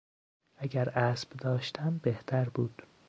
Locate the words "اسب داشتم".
0.89-1.97